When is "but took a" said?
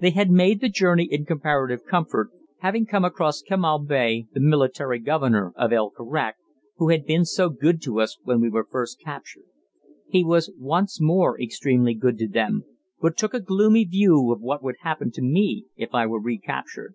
13.00-13.40